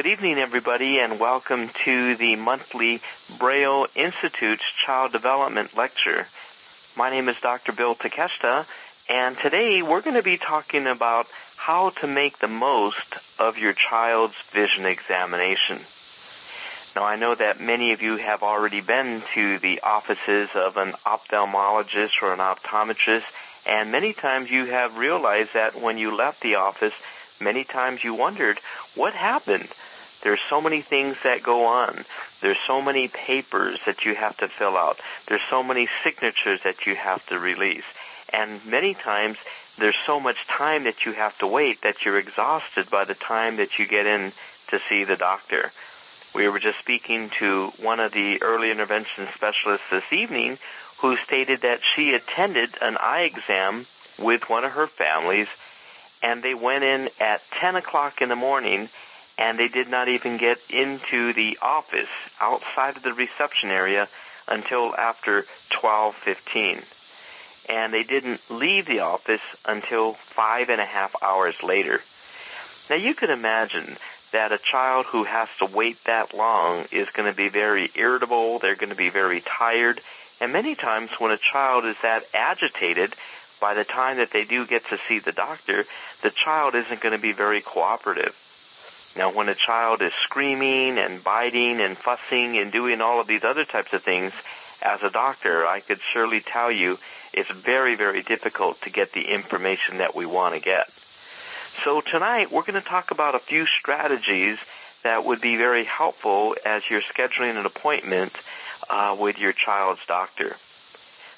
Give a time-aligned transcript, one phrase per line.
[0.00, 3.00] Good evening, everybody, and welcome to the monthly
[3.38, 6.26] Braille Institute's Child Development Lecture.
[6.96, 7.72] My name is Dr.
[7.72, 8.66] Bill Takeshita,
[9.10, 11.26] and today we're going to be talking about
[11.58, 15.76] how to make the most of your child's vision examination.
[16.96, 20.92] Now, I know that many of you have already been to the offices of an
[21.04, 26.54] ophthalmologist or an optometrist, and many times you have realized that when you left the
[26.54, 26.94] office,
[27.38, 28.58] many times you wondered,
[28.94, 29.70] what happened?
[30.22, 31.94] There's so many things that go on.
[32.40, 35.00] There's so many papers that you have to fill out.
[35.26, 37.86] There's so many signatures that you have to release.
[38.32, 39.38] And many times
[39.78, 43.56] there's so much time that you have to wait that you're exhausted by the time
[43.56, 44.32] that you get in
[44.68, 45.70] to see the doctor.
[46.34, 50.58] We were just speaking to one of the early intervention specialists this evening
[51.00, 53.86] who stated that she attended an eye exam
[54.18, 55.48] with one of her families
[56.22, 58.88] and they went in at 10 o'clock in the morning
[59.40, 64.06] and they did not even get into the office outside of the reception area
[64.46, 66.84] until after 12:15.
[67.68, 72.02] And they didn't leave the office until five and a half hours later.
[72.90, 73.96] Now you can imagine
[74.32, 78.58] that a child who has to wait that long is going to be very irritable,
[78.58, 80.00] they're going to be very tired,
[80.40, 83.14] and many times when a child is that agitated,
[83.60, 85.84] by the time that they do get to see the doctor,
[86.22, 88.49] the child isn't going to be very cooperative.
[89.16, 93.44] Now when a child is screaming and biting and fussing and doing all of these
[93.44, 94.32] other types of things,
[94.82, 96.98] as a doctor, I could surely tell you
[97.32, 100.88] it's very, very difficult to get the information that we want to get.
[100.90, 104.58] So tonight we're going to talk about a few strategies
[105.02, 108.40] that would be very helpful as you're scheduling an appointment
[108.88, 110.48] uh, with your child's doctor.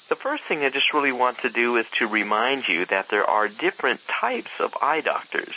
[0.09, 3.23] The first thing I just really want to do is to remind you that there
[3.23, 5.55] are different types of eye doctors.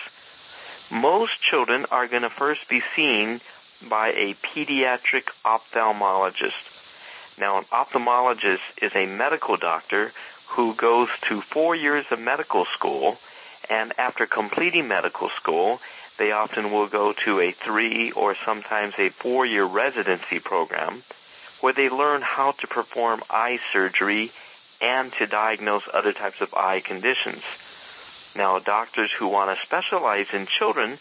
[0.91, 3.41] Most children are going to first be seen
[3.89, 7.39] by a pediatric ophthalmologist.
[7.41, 10.12] Now an ophthalmologist is a medical doctor
[10.51, 13.19] who goes to four years of medical school
[13.69, 15.80] and after completing medical school,
[16.19, 21.02] they often will go to a three or sometimes a four year residency program
[21.61, 24.30] where they learn how to perform eye surgery
[24.80, 27.42] and to diagnose other types of eye conditions.
[28.36, 30.98] Now, doctors who want to specialize in children,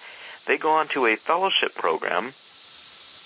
[0.47, 2.34] they go on to a fellowship program,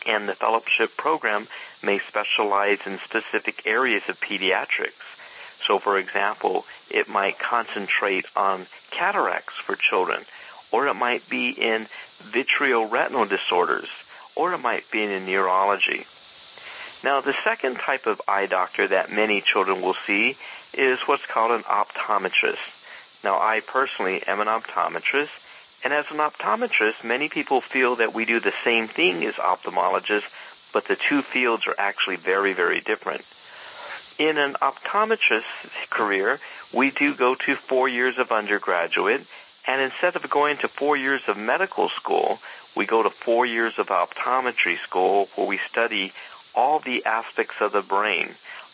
[0.08, 1.47] and the fellowship program
[1.84, 5.18] may specialize in specific areas of pediatrics.
[5.64, 10.22] So, for example, it might concentrate on cataracts for children,
[10.72, 13.90] or it might be in vitreoretinal disorders,
[14.36, 16.06] or it might be in neurology.
[17.03, 20.36] Now, the second type of eye doctor that many children will see
[20.74, 22.78] is what's called an optometrist.
[23.24, 28.25] Now, I personally am an optometrist, and as an optometrist, many people feel that we
[28.25, 33.25] do the same thing as ophthalmologists, but the two fields are actually very, very different.
[34.19, 36.40] In an optometrist's career,
[36.74, 39.25] we do go to four years of undergraduate,
[39.68, 42.40] and instead of going to four years of medical school,
[42.75, 46.12] we go to four years of optometry school where we study
[46.56, 48.30] all the aspects of the brain,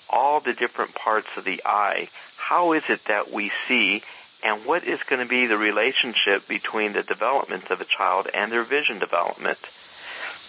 [0.09, 2.07] all the different parts of the eye.
[2.37, 4.03] How is it that we see
[4.43, 8.51] and what is going to be the relationship between the development of a child and
[8.51, 9.59] their vision development.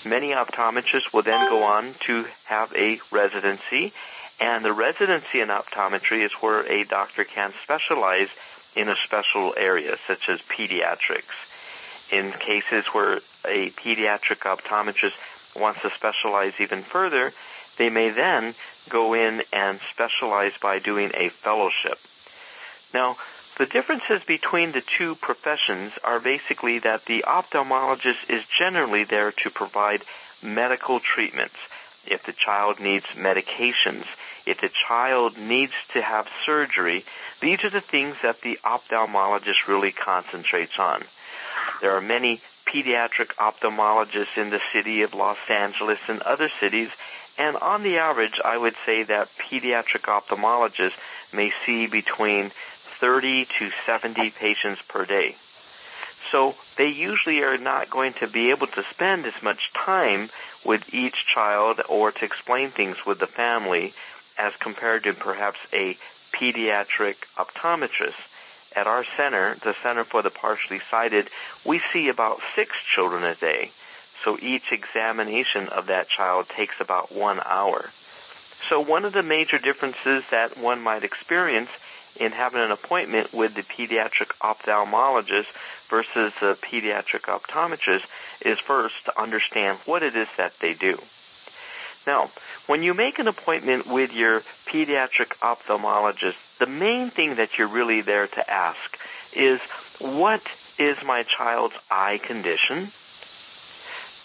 [0.07, 3.93] Many optometrists will then go on to have a residency,
[4.41, 8.29] and the residency in optometry is where a doctor can specialize
[8.77, 12.13] in a special area, such as pediatrics.
[12.13, 13.15] In cases where
[13.47, 17.33] a pediatric optometrist wants to specialize even further,
[17.79, 18.55] they may then
[18.91, 21.99] go in and specialize by doing a fellowship.
[22.95, 23.17] Now,
[23.57, 29.51] the differences between the two professions are basically that the ophthalmologist is generally there to
[29.51, 30.03] provide
[30.45, 31.57] medical treatments.
[32.07, 34.05] If the child needs medications,
[34.47, 37.05] if the child needs to have surgery,
[37.41, 41.03] these are the things that the ophthalmologist really concentrates on.
[41.81, 46.95] There are many pediatric ophthalmologists in the city of Los Angeles and other cities,
[47.39, 52.51] and on the average, I would say that pediatric ophthalmologists may see between
[52.99, 55.37] 30 to 70 patients per day.
[56.31, 60.29] So they usually are not going to be able to spend as much time
[60.65, 63.93] with each child or to explain things with the family
[64.39, 65.95] as compared to perhaps a
[66.33, 68.33] pediatric optometrist.
[68.77, 71.31] At our center, the Center for the Partially Sighted,
[71.65, 73.71] we see about six children a day.
[74.23, 77.89] So each examination of that child takes about one hour.
[78.69, 81.71] So one of the major differences that one might experience
[82.21, 85.53] in having an appointment with the pediatric ophthalmologist
[85.89, 90.99] versus the pediatric optometrist is first to understand what it is that they do.
[92.07, 92.31] Now,
[92.67, 98.01] when you make an appointment with your pediatric ophthalmologist, the main thing that you're really
[98.01, 98.99] there to ask
[99.35, 99.61] is,
[100.01, 100.43] what
[100.79, 102.89] is my child's eye condition?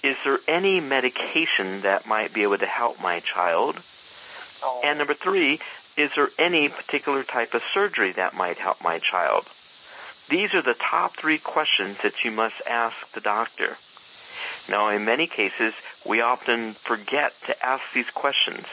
[0.04, 3.76] Is there any medication that might be able to help my child?
[4.84, 5.60] And number three,
[5.98, 9.46] is there any particular type of surgery that might help my child?
[10.30, 13.76] These are the top three questions that you must ask the doctor.
[14.70, 15.74] Now, in many cases,
[16.06, 18.66] we often forget to ask these questions.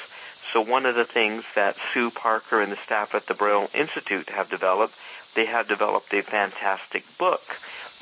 [0.52, 4.30] So one of the things that Sue Parker and the staff at the Braille Institute
[4.30, 4.94] have developed,
[5.34, 7.42] they have developed a fantastic book.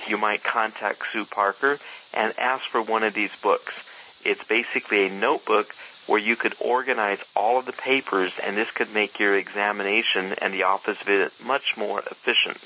[0.06, 1.78] You might contact Sue Parker
[2.14, 3.95] and ask for one of these books.
[4.26, 5.72] It's basically a notebook
[6.08, 10.52] where you could organize all of the papers and this could make your examination and
[10.52, 12.58] the office visit much more efficient.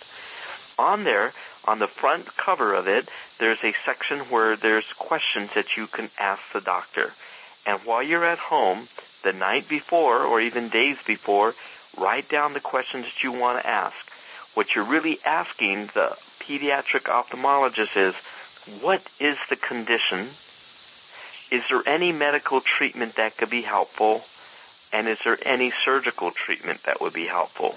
[0.78, 1.32] On there,
[1.68, 6.08] on the front cover of it, there's a section where there's questions that you can
[6.18, 7.12] ask the doctor.
[7.66, 8.86] And while you're at home,
[9.22, 11.54] the night before or even days before,
[11.98, 14.10] write down the questions that you want to ask.
[14.56, 20.26] What you're really asking the pediatric ophthalmologist is, what is the condition?
[21.50, 24.22] Is there any medical treatment that could be helpful?
[24.92, 27.76] And is there any surgical treatment that would be helpful?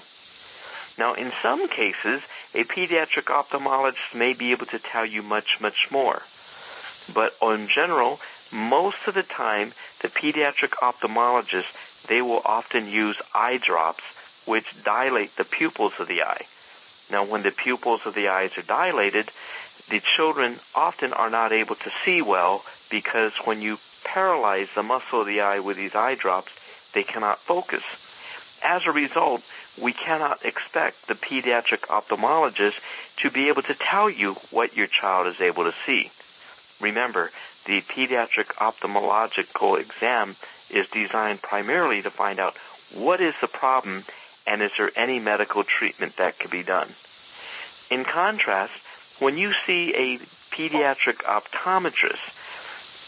[0.96, 2.22] Now, in some cases,
[2.54, 6.22] a pediatric ophthalmologist may be able to tell you much, much more.
[7.12, 8.20] But in general,
[8.52, 14.04] most of the time, the pediatric ophthalmologist, they will often use eye drops
[14.46, 16.42] which dilate the pupils of the eye.
[17.10, 19.30] Now when the pupils of the eyes are dilated,
[19.88, 25.22] the children often are not able to see well because when you paralyze the muscle
[25.22, 27.82] of the eye with these eye drops, they cannot focus.
[28.62, 29.42] As a result,
[29.82, 32.78] we cannot expect the pediatric ophthalmologist
[33.16, 36.08] to be able to tell you what your child is able to see.
[36.80, 37.32] Remember,
[37.66, 40.36] the pediatric ophthalmological exam
[40.72, 42.56] is designed primarily to find out
[42.94, 44.04] what is the problem
[44.46, 46.86] and is there any medical treatment that could be done.
[47.90, 50.18] In contrast, when you see a
[50.54, 52.42] pediatric optometrist,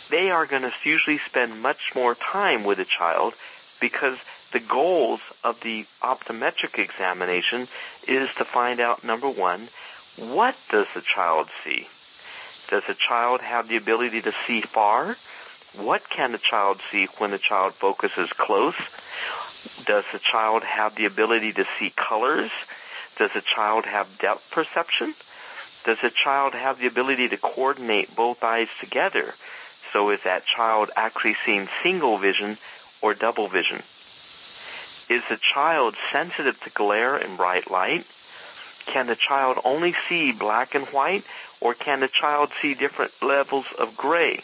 [0.08, 3.34] they are going to usually spend much more time with a child
[3.80, 4.18] because
[4.52, 7.62] the goals of the optometric examination
[8.08, 9.68] is to find out number one,
[10.32, 11.86] what does the child see?
[12.68, 15.16] Does the child have the ability to see far?
[15.76, 18.76] What can the child see when the child focuses close?
[19.84, 22.50] Does the child have the ability to see colors?
[23.18, 25.14] Does the child have depth perception?
[25.84, 29.34] Does the child have the ability to coordinate both eyes together?
[29.96, 32.58] So is that child actually seeing single vision
[33.00, 33.78] or double vision?
[35.08, 38.04] Is the child sensitive to glare and bright light?
[38.84, 41.26] Can the child only see black and white
[41.62, 44.40] or can the child see different levels of gray?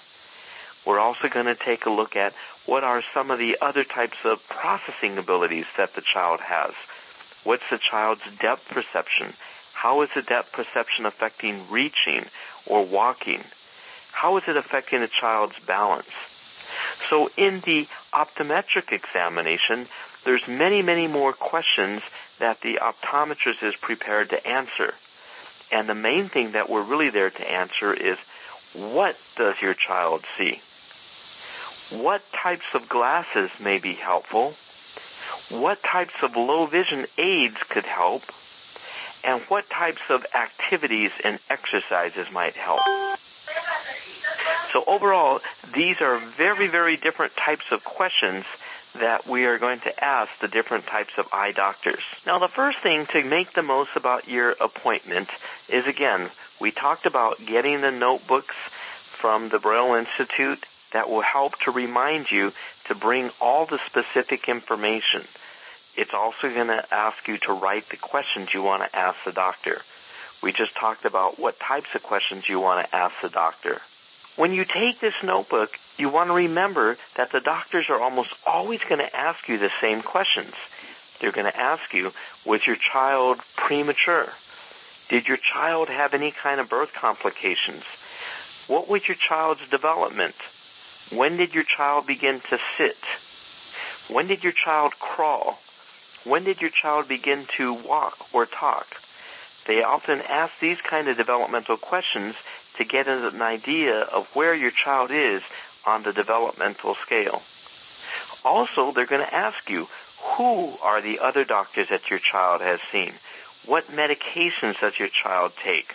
[0.87, 2.32] We're also going to take a look at
[2.64, 6.72] what are some of the other types of processing abilities that the child has.
[7.44, 9.26] What's the child's depth perception?
[9.75, 12.25] How is the depth perception affecting reaching
[12.66, 13.43] or walking?
[14.12, 16.12] How is it affecting the child's balance?
[17.09, 19.87] So in the optometric examination,
[20.25, 22.03] there's many, many more questions
[22.38, 24.94] that the optometrist is prepared to answer.
[25.73, 28.19] And the main thing that we're really there to answer is,
[28.75, 30.61] what does your child see?
[32.03, 34.54] What types of glasses may be helpful?
[35.61, 38.23] What types of low vision aids could help?
[39.25, 42.81] And what types of activities and exercises might help?
[44.73, 45.41] So overall,
[45.75, 48.47] these are very, very different types of questions
[48.99, 52.02] that we are going to ask the different types of eye doctors.
[52.26, 55.29] Now the first thing to make the most about your appointment
[55.71, 56.29] is again,
[56.61, 62.31] we talked about getting the notebooks from the Braille Institute that will help to remind
[62.31, 62.52] you
[62.87, 65.21] to bring all the specific information.
[65.97, 69.33] It's also going to ask you to write the questions you want to ask the
[69.33, 69.83] doctor.
[70.43, 73.81] We just talked about what types of questions you want to ask the doctor.
[74.36, 78.82] When you take this notebook, you want to remember that the doctors are almost always
[78.82, 80.54] going to ask you the same questions.
[81.20, 82.12] They're going to ask you,
[82.46, 84.32] was your child premature?
[85.08, 87.84] Did your child have any kind of birth complications?
[88.68, 90.34] What was your child's development?
[91.14, 94.14] When did your child begin to sit?
[94.14, 95.58] When did your child crawl?
[96.24, 98.86] When did your child begin to walk or talk?
[99.66, 102.36] They often ask these kind of developmental questions
[102.76, 105.43] to get an idea of where your child is
[105.87, 107.43] on the developmental scale.
[108.45, 109.87] Also, they're going to ask you,
[110.37, 113.12] who are the other doctors that your child has seen?
[113.67, 115.95] What medications does your child take?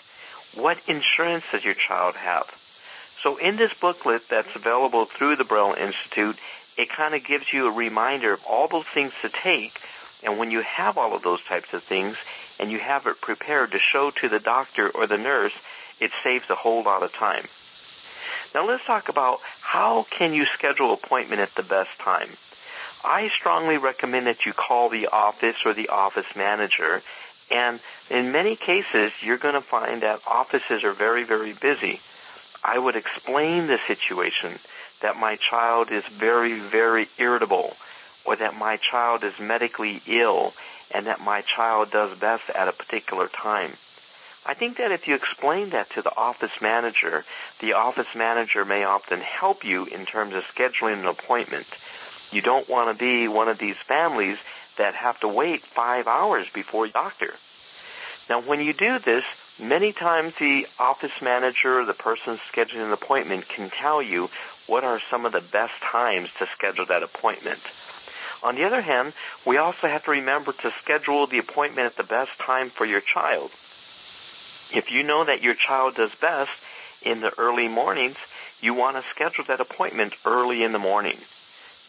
[0.56, 2.46] What insurance does your child have?
[2.48, 6.38] So in this booklet that's available through the Braille Institute,
[6.78, 9.80] it kind of gives you a reminder of all those things to take.
[10.24, 12.18] And when you have all of those types of things
[12.60, 15.54] and you have it prepared to show to the doctor or the nurse,
[16.00, 17.44] it saves a whole lot of time.
[18.56, 22.30] Now let's talk about how can you schedule appointment at the best time.
[23.06, 27.02] I strongly recommend that you call the office or the office manager
[27.52, 32.00] and in many cases you're going to find that offices are very, very busy.
[32.64, 34.54] I would explain the situation
[35.02, 37.76] that my child is very, very irritable
[38.26, 40.54] or that my child is medically ill
[40.94, 43.72] and that my child does best at a particular time.
[44.48, 47.26] I think that if you explain that to the office manager,
[47.60, 51.68] the office manager may often help you in terms of scheduling an appointment.
[52.32, 54.38] You don't want to be one of these families
[54.78, 57.34] that have to wait five hours before a doctor.
[58.30, 59.26] Now when you do this,
[59.62, 64.30] many times the office manager or the person scheduling an appointment can tell you
[64.66, 67.60] what are some of the best times to schedule that appointment.
[68.44, 69.12] On the other hand,
[69.46, 73.02] we also have to remember to schedule the appointment at the best time for your
[73.02, 73.52] child.
[74.74, 76.64] If you know that your child does best
[77.06, 78.18] in the early mornings,
[78.62, 81.18] you want to schedule that appointment early in the morning.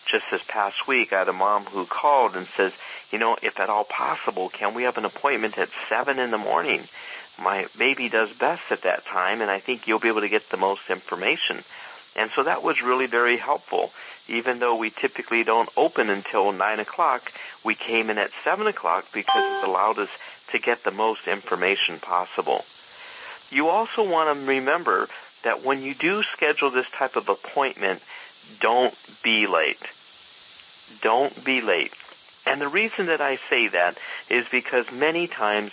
[0.07, 2.75] Just this past week, I had a mom who called and says,
[3.11, 6.39] you know, if at all possible, can we have an appointment at 7 in the
[6.39, 6.83] morning?
[7.43, 10.49] My baby does best at that time and I think you'll be able to get
[10.49, 11.59] the most information.
[12.17, 13.93] And so that was really very helpful.
[14.29, 17.33] Even though we typically don't open until 9 o'clock,
[17.65, 20.11] we came in at 7 o'clock because it allowed us
[20.53, 22.65] to get the most information possible.
[23.51, 25.09] You also want to remember
[25.43, 28.05] that when you do schedule this type of appointment,
[28.61, 29.83] don't be late.
[31.03, 31.95] Don't be late.
[32.47, 33.99] And the reason that I say that
[34.31, 35.73] is because many times,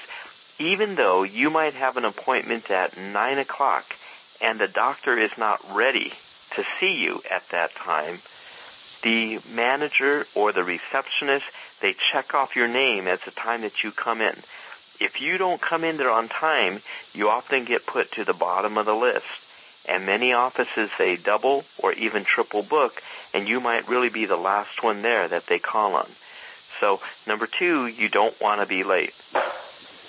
[0.59, 3.85] even though you might have an appointment at 9 o'clock
[4.41, 6.09] and the doctor is not ready
[6.55, 8.17] to see you at that time,
[9.03, 11.45] the manager or the receptionist,
[11.81, 14.35] they check off your name at the time that you come in.
[14.99, 16.79] If you don't come in there on time,
[17.13, 19.43] you often get put to the bottom of the list.
[19.87, 23.01] And many offices they double or even triple book
[23.35, 26.07] and you might really be the last one there that they call on.
[26.79, 29.13] So number two, you don't want to be late.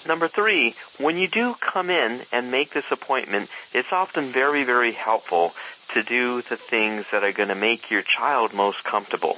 [0.07, 4.93] Number three, when you do come in and make this appointment, it's often very, very
[4.93, 5.53] helpful
[5.93, 9.37] to do the things that are going to make your child most comfortable.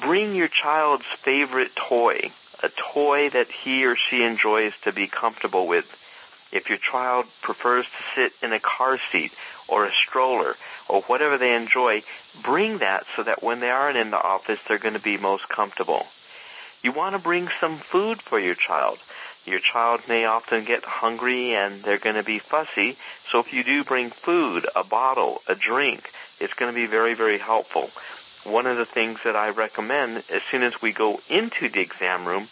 [0.00, 2.30] Bring your child's favorite toy
[2.62, 5.96] a toy that he or she enjoys to be comfortable with.
[6.52, 9.34] If your child prefers to sit in a car seat
[9.68, 10.54] or a stroller
[10.88, 12.02] or whatever they enjoy,
[12.42, 15.48] bring that so that when they aren't in the office, they're going to be most
[15.48, 16.06] comfortable.
[16.82, 18.98] You want to bring some food for your child.
[19.46, 23.64] Your child may often get hungry and they're going to be fussy, so if you
[23.64, 27.90] do bring food, a bottle, a drink, it's going to be very, very helpful
[28.44, 32.24] one of the things that I recommend as soon as we go into the exam
[32.24, 32.46] room,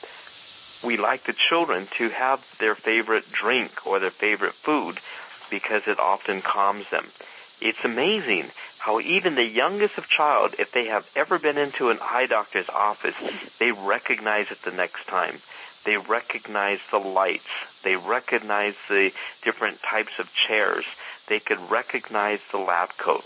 [0.84, 4.98] we like the children to have their favorite drink or their favorite food
[5.50, 7.04] because it often calms them.
[7.60, 8.46] It's amazing
[8.78, 12.68] how even the youngest of child, if they have ever been into an eye doctor's
[12.68, 15.34] office, they recognize it the next time.
[15.84, 17.82] They recognize the lights.
[17.82, 20.84] They recognize the different types of chairs.
[21.28, 23.24] They could recognize the lab coat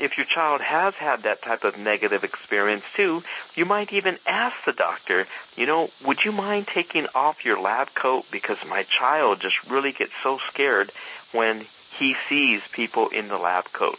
[0.00, 3.22] if your child has had that type of negative experience too,
[3.54, 5.26] you might even ask the doctor,
[5.56, 9.92] you know, would you mind taking off your lab coat because my child just really
[9.92, 10.90] gets so scared
[11.32, 11.60] when
[11.96, 13.98] he sees people in the lab coat.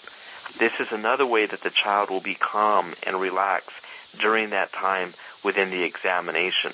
[0.58, 3.86] This is another way that the child will be calm and relaxed
[4.20, 6.72] during that time within the examination.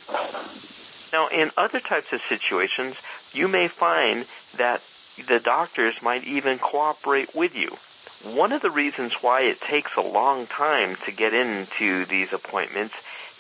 [1.14, 3.00] Now, in other types of situations,
[3.34, 4.26] you may find
[4.58, 4.82] that
[5.28, 7.70] the doctors might even cooperate with you.
[8.24, 12.96] One of the reasons why it takes a long time to get into these appointments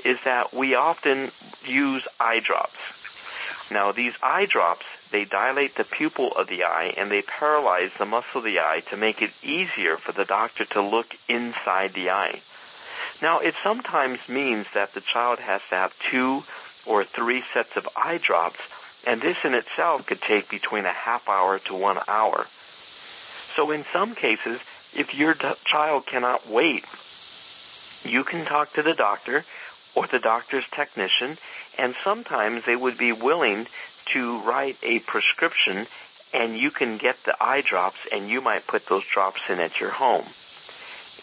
[0.05, 1.29] is that we often
[1.65, 3.72] use eye drops.
[3.72, 8.05] Now these eye drops, they dilate the pupil of the eye and they paralyze the
[8.05, 12.10] muscle of the eye to make it easier for the doctor to look inside the
[12.10, 12.39] eye.
[13.22, 16.43] Now it sometimes means that the child has to have two
[16.86, 21.27] or three sets of eye drops and this in itself could take between a half
[21.27, 22.46] hour to one hour.
[22.46, 24.62] So in some cases,
[24.96, 26.86] if your d- child cannot wait,
[28.03, 29.44] you can talk to the doctor
[29.96, 31.38] or the doctor's technician,
[31.77, 33.67] and sometimes they would be willing
[34.13, 35.88] to write a prescription
[36.34, 39.79] and you can get the eye drops and you might put those drops in at
[39.79, 40.25] your home.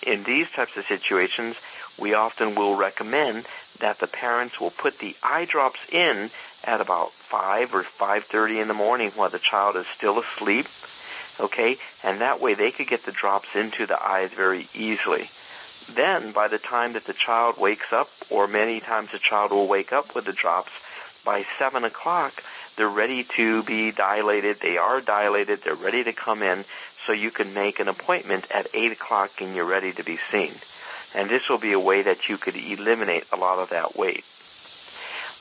[0.02, 1.56] In these types of situations,
[1.98, 3.46] we often will recommend
[3.80, 6.30] that the parents will put the eye drops in
[6.64, 10.66] at about 5 or 5.30 in the morning while the child is still asleep.
[11.40, 11.76] Okay?
[12.02, 15.28] And that way they could get the drops into the eyes very easily.
[15.92, 19.68] Then, by the time that the child wakes up, or many times the child will
[19.68, 20.72] wake up with the drops,
[21.24, 22.32] by 7 o'clock,
[22.76, 24.60] they're ready to be dilated.
[24.60, 25.60] They are dilated.
[25.60, 26.64] They're ready to come in
[27.04, 30.52] so you can make an appointment at 8 o'clock and you're ready to be seen.
[31.14, 34.24] And this will be a way that you could eliminate a lot of that wait.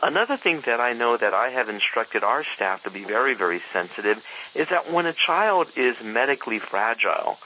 [0.04, 3.60] Another thing that I know that I have instructed our staff to be very, very
[3.60, 4.18] sensitive
[4.54, 7.38] is that when a child is medically fragile,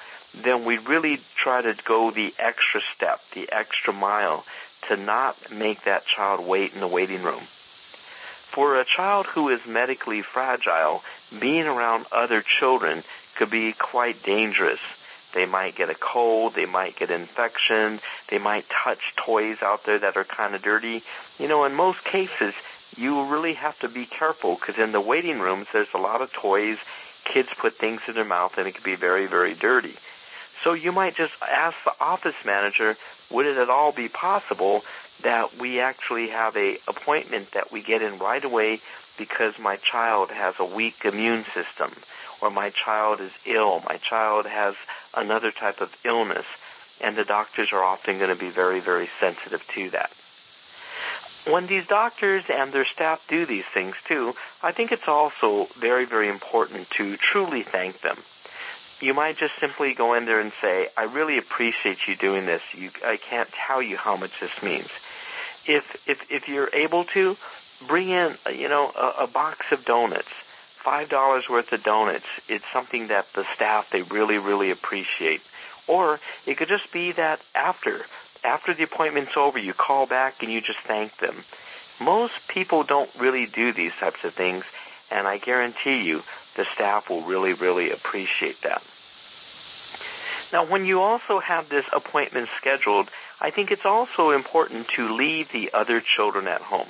[0.41, 4.43] then we really try to go the extra step, the extra mile
[4.87, 7.41] to not make that child wait in the waiting room.
[7.41, 11.03] For a child who is medically fragile,
[11.39, 13.03] being around other children
[13.35, 14.79] could be quite dangerous.
[15.33, 19.99] They might get a cold, they might get infection, they might touch toys out there
[19.99, 21.03] that are kind of dirty.
[21.37, 22.55] You know, in most cases,
[22.97, 26.33] you really have to be careful because in the waiting rooms there's a lot of
[26.33, 26.79] toys,
[27.25, 29.93] kids put things in their mouth and it can be very, very dirty.
[30.63, 32.95] So you might just ask the office manager,
[33.31, 34.83] would it at all be possible
[35.23, 38.79] that we actually have a appointment that we get in right away
[39.17, 41.91] because my child has a weak immune system
[42.41, 44.75] or my child is ill, my child has
[45.17, 46.45] another type of illness,
[47.03, 50.11] and the doctors are often going to be very, very sensitive to that.
[51.51, 56.05] When these doctors and their staff do these things too, I think it's also very,
[56.05, 58.17] very important to truly thank them.
[58.99, 62.75] You might just simply go in there and say, I really appreciate you doing this.
[62.75, 64.89] You, I can't tell you how much this means
[65.67, 67.35] if if if you're able to,
[67.87, 70.46] bring in you know a, a box of donuts,
[70.87, 72.49] five dollars worth of donuts.
[72.49, 75.41] It's something that the staff they really really appreciate.
[75.85, 77.99] Or it could just be that after
[78.45, 81.35] after the appointment's over, you call back and you just thank them.
[82.01, 84.63] Most people don't really do these types of things,
[85.11, 86.19] and I guarantee you
[86.55, 88.81] the staff will really, really appreciate that.
[90.53, 93.09] Now, when you also have this appointment scheduled,
[93.41, 96.87] I think it's also important to leave the other children at home.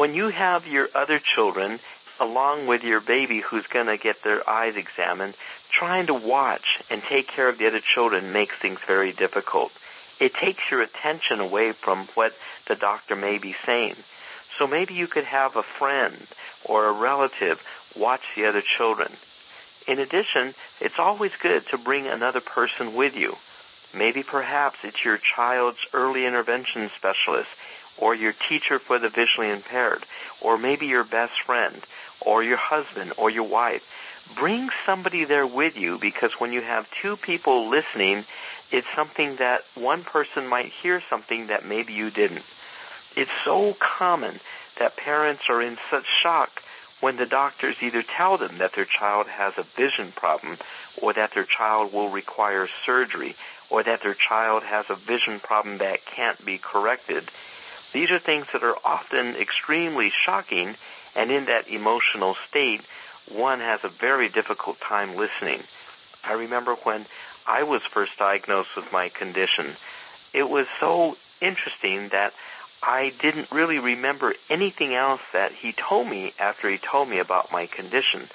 [0.00, 1.80] When you have your other children
[2.20, 5.34] along with your baby who's going to get their eyes examined,
[5.70, 9.72] trying to watch and take care of the other children makes things very difficult.
[10.20, 12.32] It takes your attention away from what
[12.66, 13.94] the doctor may be saying.
[13.94, 16.16] So maybe you could have a friend
[16.64, 17.62] or a relative
[17.98, 19.08] watch the other children.
[19.86, 23.36] In addition, it's always good to bring another person with you.
[23.96, 27.50] Maybe perhaps it's your child's early intervention specialist,
[27.98, 30.02] or your teacher for the visually impaired,
[30.42, 31.74] or maybe your best friend,
[32.20, 33.82] or your husband, or your wife.
[34.34, 38.24] Bring somebody there with you because when you have two people listening,
[38.72, 42.44] it's something that one person might hear something that maybe you didn't.
[43.16, 44.40] It's so common
[44.78, 46.62] that parents are in such shock
[47.00, 50.56] when the doctors either tell them that their child has a vision problem
[51.00, 53.34] or that their child will require surgery
[53.70, 57.24] or that their child has a vision problem that can't be corrected.
[57.92, 60.74] These are things that are often extremely shocking
[61.16, 62.82] and in that emotional state,
[63.32, 65.60] one has a very difficult time listening.
[66.24, 67.06] I remember when
[67.46, 69.66] I was first diagnosed with my condition,
[70.34, 72.32] it was so interesting that
[72.82, 77.50] I didn't really remember anything else that he told me after he told me about
[77.50, 78.28] my condition.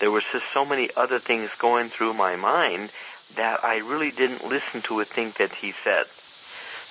[0.00, 2.90] There was just so many other things going through my mind
[3.36, 6.06] that I really didn't listen to a thing that he said.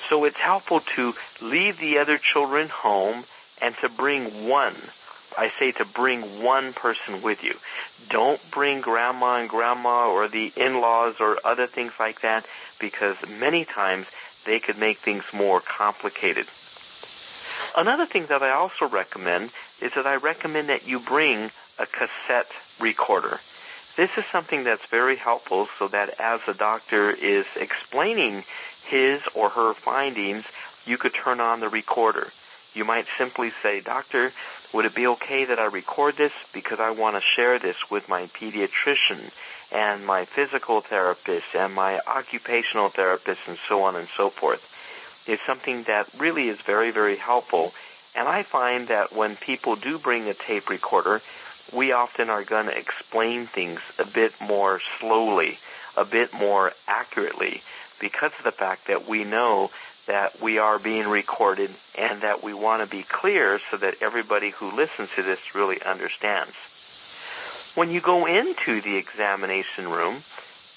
[0.10, 3.24] So it's helpful to leave the other children home
[3.62, 4.76] and to bring one.
[5.38, 7.56] I say to bring one person with you.
[8.10, 12.48] Don't bring grandma and grandma or the in-laws or other things like that
[12.80, 14.12] because many times
[14.46, 16.48] they could make things more complicated.
[17.76, 22.52] Another thing that I also recommend is that I recommend that you bring a cassette
[22.80, 23.40] recorder.
[23.96, 28.44] This is something that's very helpful so that as the doctor is explaining
[28.86, 30.52] his or her findings,
[30.86, 32.28] you could turn on the recorder.
[32.74, 34.32] You might simply say, Doctor,
[34.74, 38.10] would it be okay that I record this because I want to share this with
[38.10, 39.32] my pediatrician
[39.72, 44.70] and my physical therapist and my occupational therapist and so on and so forth.
[45.28, 47.74] It's something that really is very, very helpful.
[48.16, 51.22] And I find that when people do bring a tape recorder,
[51.74, 55.58] we often are going to explain things a bit more slowly,
[55.98, 57.62] a bit more accurately,
[58.00, 59.72] because of the fact that we know
[60.08, 64.50] that we are being recorded and that we want to be clear so that everybody
[64.50, 66.56] who listens to this really understands.
[67.76, 70.18] When you go into the examination room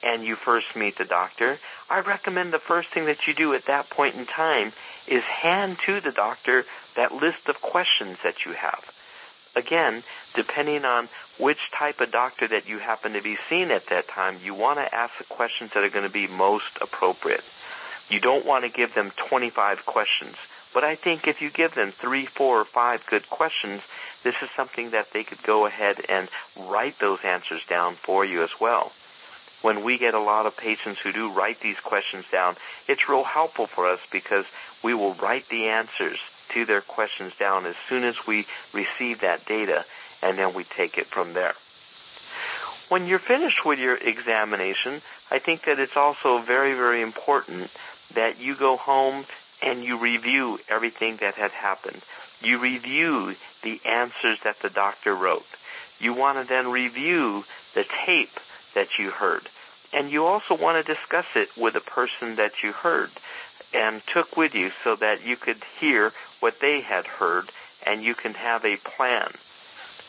[0.05, 1.59] and you first meet the doctor,
[1.91, 4.73] I recommend the first thing that you do at that point in time
[5.09, 8.93] is hand to the doctor that list of questions that you have.
[9.57, 10.03] Again,
[10.35, 11.09] depending on
[11.39, 14.79] which type of doctor that you happen to be seeing at that time, you want
[14.79, 17.45] to ask the questions that are going to be most appropriate.
[18.09, 20.37] You don't want to give them 25 questions.
[20.73, 23.87] But I think if you give them three, four, or five good questions,
[24.23, 26.29] this is something that they could go ahead and
[26.69, 28.92] write those answers down for you as well.
[29.62, 33.25] When we get a lot of patients who do write these questions down, it's real
[33.25, 34.47] helpful for us because
[34.85, 39.45] we will write the answers to their questions down as soon as we receive that
[39.47, 39.85] data
[40.23, 41.55] and then we take it from there.
[42.88, 47.71] When you're finished with your examination, I think that it's also very, very important
[48.14, 49.25] that you go home
[49.62, 52.03] and you review everything that had happened.
[52.42, 55.47] You review the answers that the doctor wrote.
[55.99, 58.35] You want to then review the tape
[58.75, 59.49] that you heard.
[59.95, 63.11] And you also want to discuss it with the person that you heard
[63.73, 67.47] and took with you so that you could hear what they had heard
[67.87, 69.31] and you can have a plan.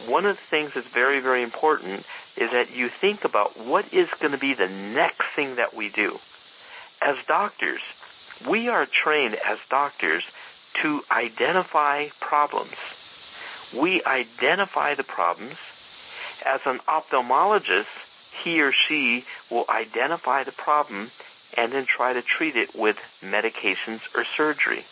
[0.07, 2.05] One of the things that's very, very important
[2.37, 5.89] is that you think about what is going to be the next thing that we
[5.89, 6.19] do.
[7.07, 10.29] As doctors, we are trained as doctors
[10.81, 13.71] to identify problems.
[13.79, 16.43] We identify the problems.
[16.45, 21.07] As an ophthalmologist, he or she will identify the problem
[21.55, 24.83] and then try to treat it with medications or surgery.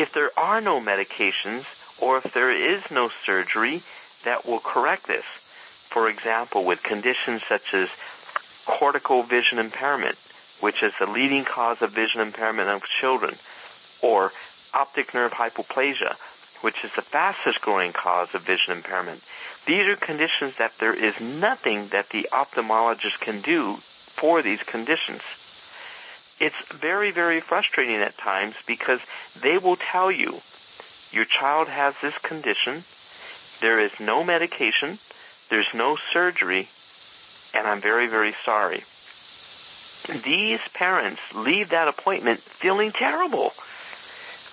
[0.00, 3.82] If there are no medications or if there is no surgery
[4.22, 7.90] that will correct this, for example, with conditions such as
[8.64, 10.16] cortical vision impairment,
[10.60, 13.34] which is the leading cause of vision impairment of children,
[14.02, 14.32] or
[14.74, 16.16] optic nerve hypoplasia,
[16.62, 19.24] which is the fastest growing cause of vision impairment.
[19.66, 25.22] These are conditions that there is nothing that the ophthalmologist can do for these conditions.
[26.40, 29.00] It's very, very frustrating at times because
[29.40, 30.38] they will tell you,
[31.10, 32.82] your child has this condition,
[33.60, 34.98] there is no medication,
[35.50, 36.68] there's no surgery,
[37.54, 38.82] and I'm very, very sorry.
[40.06, 43.52] These parents leave that appointment feeling terrible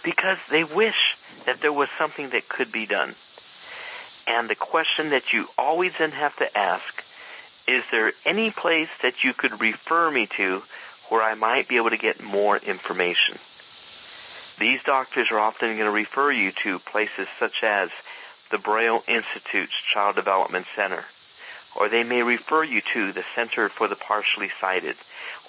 [0.04, 3.16] because they wish that there was something that could be done.
[4.28, 7.04] And the question that you always then have to ask
[7.68, 10.62] is there any place that you could refer me to
[11.10, 13.38] where I might be able to get more information?
[14.58, 17.90] These doctors are often going to refer you to places such as
[18.52, 21.04] the Braille Institute's Child Development Center,
[21.76, 24.96] or they may refer you to the Center for the Partially Sighted,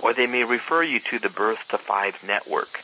[0.02, 2.80] or they may refer you to the Birth to Five Network,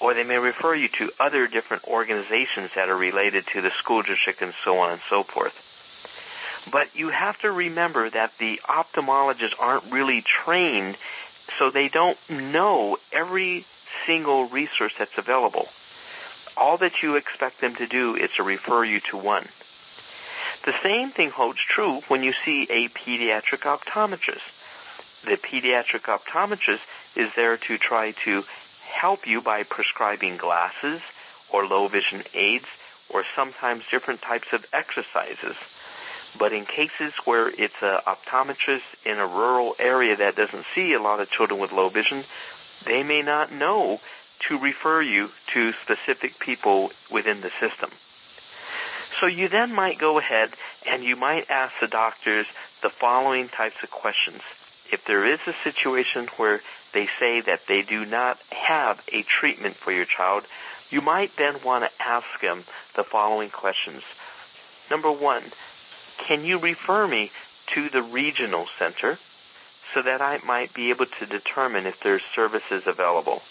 [0.00, 4.02] or they may refer you to other different organizations that are related to the school
[4.02, 5.62] district and so on and so forth.
[6.72, 10.96] But you have to remember that the ophthalmologists aren't really trained,
[11.58, 13.64] so they don't know every
[14.06, 15.68] single resource that's available.
[16.56, 19.46] All that you expect them to do is to refer you to one.
[20.66, 25.22] The same thing holds true when you see a pediatric optometrist.
[25.24, 28.42] The pediatric optometrist is there to try to
[28.90, 31.02] help you by prescribing glasses
[31.52, 32.66] or low vision aids
[33.14, 35.54] or sometimes different types of exercises.
[36.36, 41.00] But in cases where it's an optometrist in a rural area that doesn't see a
[41.00, 42.24] lot of children with low vision,
[42.84, 44.00] they may not know
[44.48, 47.90] to refer you to specific people within the system.
[49.18, 50.50] So you then might go ahead
[50.86, 52.46] and you might ask the doctors
[52.82, 54.42] the following types of questions.
[54.92, 56.60] If there is a situation where
[56.92, 60.46] they say that they do not have a treatment for your child,
[60.90, 62.58] you might then want to ask them
[62.94, 64.04] the following questions.
[64.90, 65.42] Number one,
[66.26, 67.30] can you refer me
[67.68, 72.86] to the regional center so that I might be able to determine if there's services
[72.86, 73.42] available?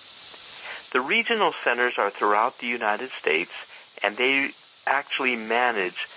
[0.93, 3.51] The regional centers are throughout the United States
[4.03, 4.51] and they
[4.87, 6.07] actually manage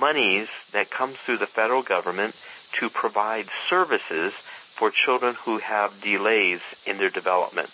[0.00, 2.34] monies that come through the federal government
[2.72, 7.70] to provide services for children who have delays in their development.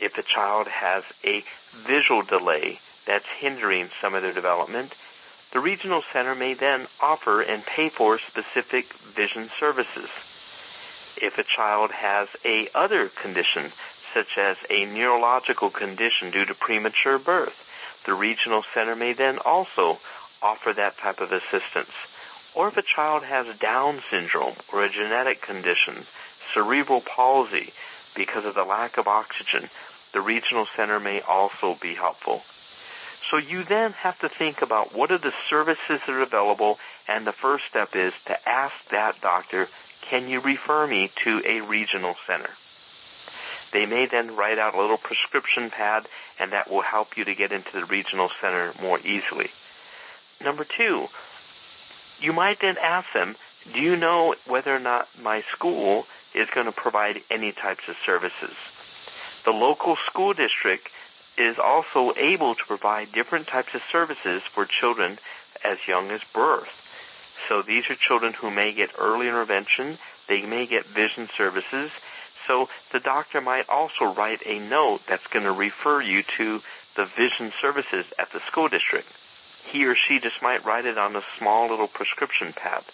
[0.00, 4.94] If a child has a visual delay that's hindering some of their development,
[5.52, 10.10] the regional center may then offer and pay for specific vision services.
[11.22, 17.18] If a child has a other condition, such as a neurological condition due to premature
[17.18, 17.65] birth,
[18.06, 19.98] the regional center may then also
[20.40, 21.92] offer that type of assistance.
[22.54, 25.94] Or if a child has Down syndrome or a genetic condition,
[26.54, 27.72] cerebral palsy,
[28.14, 29.68] because of the lack of oxygen,
[30.14, 32.40] the regional center may also be helpful.
[33.30, 37.26] So you then have to think about what are the services that are available and
[37.26, 39.68] the first step is to ask that doctor,
[40.02, 42.50] can you refer me to a regional center?
[43.76, 46.06] They may then write out a little prescription pad
[46.40, 49.50] and that will help you to get into the regional center more easily.
[50.42, 51.08] Number two,
[52.24, 53.36] you might then ask them,
[53.74, 57.96] do you know whether or not my school is going to provide any types of
[57.96, 59.42] services?
[59.44, 60.88] The local school district
[61.36, 65.18] is also able to provide different types of services for children
[65.62, 67.44] as young as birth.
[67.46, 71.92] So these are children who may get early intervention, they may get vision services,
[72.46, 76.60] so the doctor might also write a note that's going to refer you to
[76.96, 79.12] the vision services at the school district.
[79.70, 82.84] He or she just might write it on a small little prescription pad.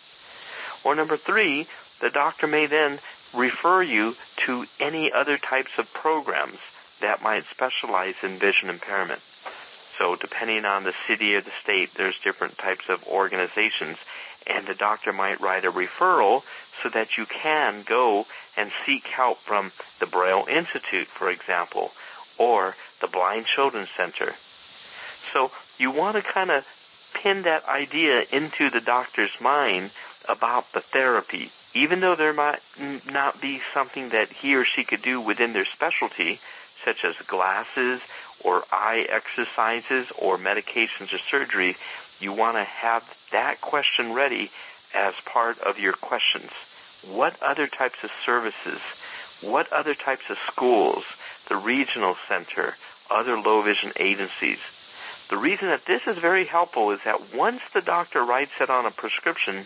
[0.85, 1.67] Or number three,
[2.01, 2.99] the doctor may then
[3.35, 6.59] refer you to any other types of programs
[7.01, 9.21] that might specialize in vision impairment.
[9.21, 13.99] So depending on the city or the state, there's different types of organizations
[14.47, 16.43] and the doctor might write a referral
[16.83, 21.91] so that you can go and seek help from the Braille Institute, for example,
[22.39, 24.33] or the Blind Children's Center.
[24.33, 26.67] So you want to kind of
[27.15, 29.91] pin that idea into the doctor's mind
[30.29, 31.51] about the therapy.
[31.75, 32.61] Even though there might
[33.11, 38.03] not be something that he or she could do within their specialty, such as glasses
[38.45, 41.77] or eye exercises or medications or surgery,
[42.21, 44.51] you want to have that question ready
[44.95, 46.72] as part of your questions.
[47.11, 51.05] What other types of services, what other types of schools,
[51.49, 52.75] the regional center,
[53.11, 55.27] other low vision agencies.
[55.29, 58.87] The reason that this is very helpful is that once the doctor writes it on
[58.87, 59.57] a prescription,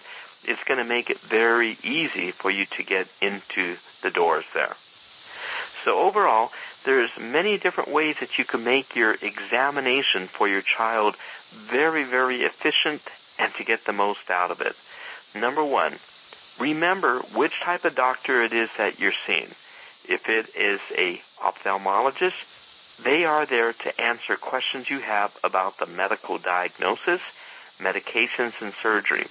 [0.45, 4.75] it's going to make it very easy for you to get into the doors there.
[4.75, 6.51] So overall,
[6.85, 12.43] there's many different ways that you can make your examination for your child very, very
[12.43, 13.03] efficient
[13.39, 14.75] and to get the most out of it.
[15.41, 15.93] Number one,
[16.59, 19.49] remember which type of doctor it is that you're seeing.
[20.09, 25.87] If it is a ophthalmologist, they are there to answer questions you have about the
[25.87, 27.21] medical diagnosis,
[27.79, 29.27] medications, and surgery.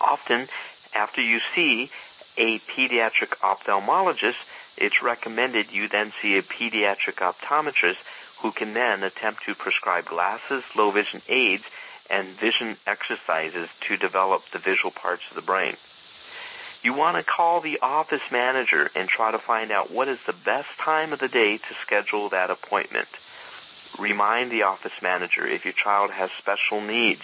[0.00, 0.48] Often,
[0.94, 1.90] after you see
[2.36, 9.44] a pediatric ophthalmologist, it's recommended you then see a pediatric optometrist who can then attempt
[9.44, 11.70] to prescribe glasses, low vision aids,
[12.10, 15.74] and vision exercises to develop the visual parts of the brain.
[16.84, 20.34] You want to call the office manager and try to find out what is the
[20.34, 23.08] best time of the day to schedule that appointment.
[23.98, 27.22] Remind the office manager if your child has special needs.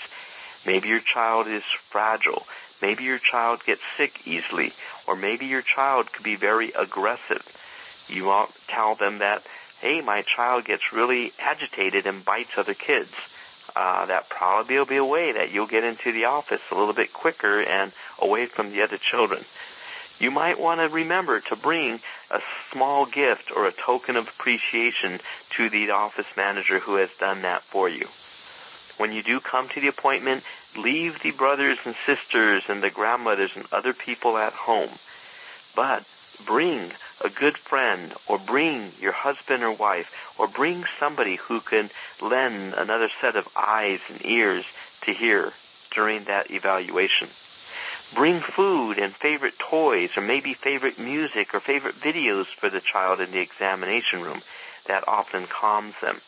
[0.67, 2.47] Maybe your child is fragile.
[2.81, 4.73] Maybe your child gets sick easily.
[5.07, 7.45] Or maybe your child could be very aggressive.
[8.09, 9.47] You want to tell them that,
[9.83, 13.15] hey, my child gets really agitated and bites other kids
[13.77, 16.95] uh, that probably will be a way that you'll get into the office a little
[16.95, 19.43] bit quicker and away from the other children.
[20.19, 25.19] You might want to remember to bring a small gift or a token of appreciation
[25.57, 28.07] to the office manager who has done that for you.
[28.99, 30.45] When you do come to the appointment,
[30.77, 34.91] leave the brothers and sisters and the grandmothers and other people at home.
[35.75, 36.05] But
[36.45, 41.91] bring a good friend or bring your husband or wife or bring somebody who can
[42.23, 44.65] lend another set of eyes and ears
[45.03, 45.53] to hear
[45.93, 47.29] during that evaluation.
[48.15, 53.21] Bring food and favorite toys or maybe favorite music or favorite videos for the child
[53.21, 54.41] in the examination room.
[54.87, 56.21] That often calms them.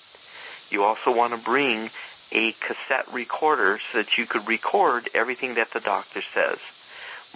[0.71, 1.91] You also want to bring
[2.31, 6.59] a cassette recorder so that you could record everything that the doctor says.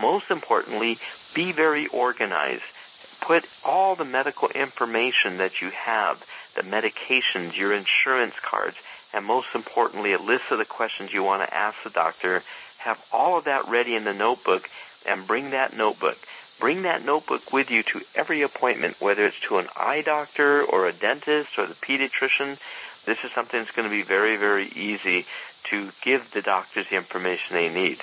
[0.00, 0.98] Most importantly,
[1.34, 2.75] be very organized
[3.20, 6.24] put all the medical information that you have,
[6.54, 8.76] the medications, your insurance cards,
[9.12, 12.42] and most importantly, a list of the questions you want to ask the doctor.
[12.78, 14.68] Have all of that ready in the notebook
[15.08, 16.18] and bring that notebook.
[16.58, 20.86] Bring that notebook with you to every appointment, whether it's to an eye doctor or
[20.86, 22.56] a dentist or the pediatrician.
[23.04, 25.26] This is something that's going to be very, very easy
[25.64, 28.00] to give the doctors the information they need.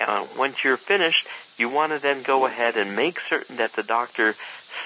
[0.00, 1.26] And once you're finished,
[1.58, 4.34] you want to then go ahead and make certain that the doctor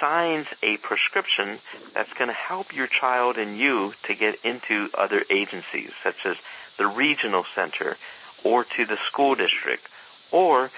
[0.00, 1.58] signs a prescription
[1.94, 6.38] that's going to help your child and you to get into other agencies, such as
[6.78, 7.96] the regional center,
[8.44, 9.88] or to the school district,
[10.32, 10.70] or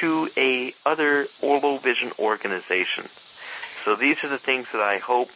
[0.00, 3.04] to a other low vision organization.
[3.84, 5.28] So these are the things that I hope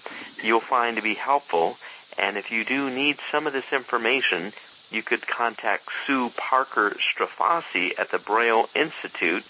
[0.42, 1.76] you'll find to be helpful.
[2.18, 4.52] And if you do need some of this information,
[4.90, 9.44] you could contact Sue Parker Strafaci at the Braille Institute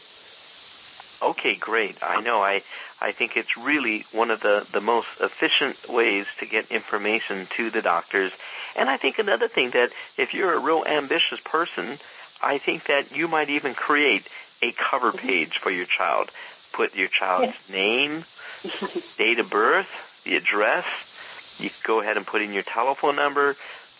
[1.22, 1.98] Okay, great.
[2.02, 2.42] I know.
[2.42, 2.64] I
[3.02, 7.70] I think it's really one of the the most efficient ways to get information to
[7.70, 8.36] the doctors.
[8.78, 11.98] And I think another thing that if you're a real ambitious person,
[12.42, 14.28] I think that you might even create
[14.62, 15.28] a cover mm-hmm.
[15.28, 16.32] page for your child.
[16.74, 18.24] Put your child's name,
[19.18, 21.58] date of birth, the address.
[21.62, 23.56] You go ahead and put in your telephone number,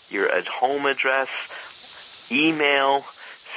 [0.10, 3.06] your home address, email,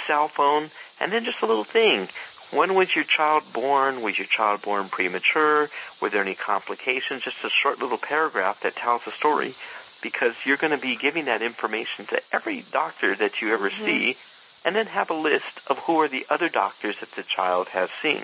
[0.07, 0.69] cell phone,
[1.01, 2.07] and then just a little thing.
[2.51, 4.03] When was your child born?
[4.03, 5.69] Was your child born premature?
[6.01, 7.23] Were there any complications?
[7.23, 9.55] Just a short little paragraph that tells the story
[10.03, 13.85] because you're going to be giving that information to every doctor that you ever mm-hmm.
[13.85, 14.17] see
[14.65, 17.91] and then have a list of who are the other doctors that the child has
[17.91, 18.23] seen.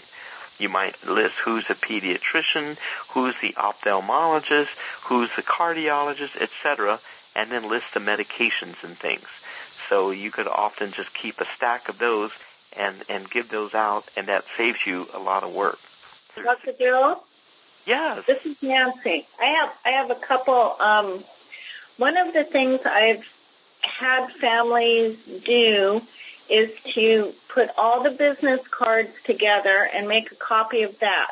[0.59, 2.79] You might list who's a pediatrician,
[3.13, 7.01] who's the ophthalmologist, who's the cardiologist, etc.,
[7.37, 9.29] and then list the medications and things.
[9.89, 12.33] So you could often just keep a stack of those
[12.79, 15.79] and, and give those out, and that saves you a lot of work.
[16.43, 16.73] Dr.
[16.73, 17.23] Bill?
[17.87, 18.27] Yes.
[18.27, 19.27] This is Nancy.
[19.41, 21.19] I have, I have a couple, um,
[21.99, 23.31] one of the things I've
[23.83, 26.01] had families do
[26.51, 31.31] is to put all the business cards together and make a copy of that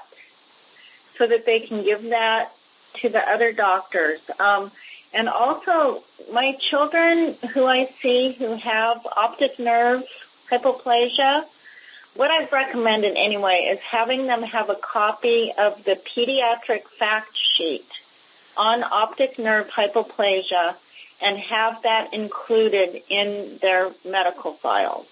[1.17, 2.51] so that they can give that
[2.95, 4.31] to the other doctors.
[4.41, 4.71] Um,
[5.15, 6.03] and also,
[6.33, 10.05] my children who I see who have optic nerve
[10.53, 11.45] hypoplasia,
[12.15, 17.87] what I've recommended anyway is having them have a copy of the pediatric fact sheet
[18.57, 20.75] on optic nerve hypoplasia
[21.23, 25.09] and have that included in their medical files.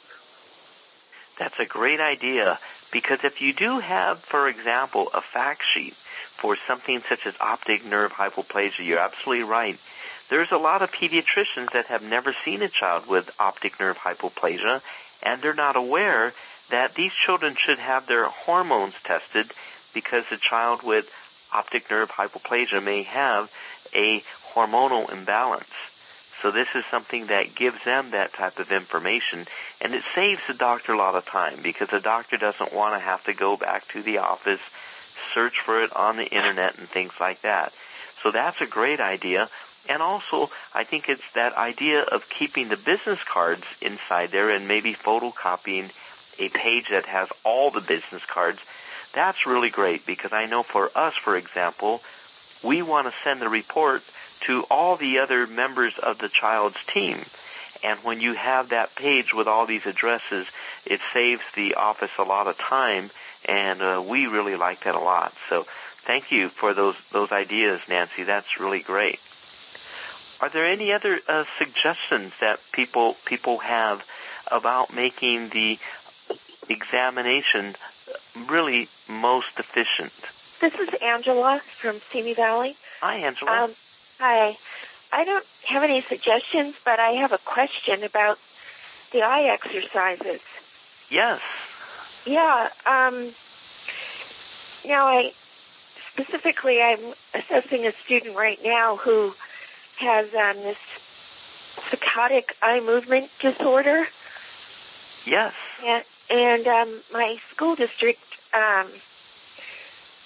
[1.39, 2.59] That's a great idea
[2.93, 7.87] because if you do have, for example, a fact sheet for something such as optic
[7.87, 9.81] nerve hypoplasia, you're absolutely right.
[10.29, 14.83] There's a lot of pediatricians that have never seen a child with optic nerve hypoplasia
[15.23, 16.33] and they're not aware
[16.71, 19.51] that these children should have their hormones tested
[19.93, 21.11] because a child with
[21.53, 23.51] optic nerve hypoplasia may have
[23.95, 24.21] a
[24.55, 25.91] hormonal imbalance.
[26.41, 29.47] So this is something that gives them that type of information
[29.81, 33.01] and it saves the doctor a lot of time because the doctor doesn't want to
[33.01, 34.61] have to go back to the office,
[35.35, 37.73] search for it on the internet and things like that.
[38.23, 39.51] So that's a great idea.
[39.89, 44.69] And also, I think it's that idea of keeping the business cards inside there and
[44.69, 45.91] maybe photocopying
[46.39, 48.61] a page that has all the business cards.
[49.13, 52.01] That's really great because I know for us, for example,
[52.63, 54.03] we want to send the report
[54.43, 57.19] to all the other members of the child's team.
[57.83, 60.47] And when you have that page with all these addresses,
[60.87, 63.11] it saves the office a lot of time
[63.49, 65.33] and uh, we really like that a lot.
[65.49, 68.25] So thank you for those those ideas, Nancy.
[68.25, 69.19] That's really great.
[70.41, 74.07] Are there any other uh, suggestions that people people have
[74.51, 75.79] about making the
[76.69, 77.75] examination
[78.49, 80.13] really most efficient?
[80.61, 82.75] This is Angela from Simi Valley.
[83.01, 83.65] Hi, Angela.
[83.65, 83.71] Um,
[84.19, 84.57] hi.
[85.13, 88.39] I don't have any suggestions, but I have a question about
[89.13, 90.41] the eye exercises.
[91.11, 91.41] Yes.
[92.27, 92.69] Yeah.
[92.87, 93.31] Um,
[94.87, 96.99] now, I specifically, I'm
[97.35, 99.33] assessing a student right now who
[100.01, 100.79] has um, this
[101.91, 104.05] saccadic eye movement disorder.
[105.27, 105.55] Yes.
[105.85, 108.21] And, and um, my school district
[108.55, 108.87] um,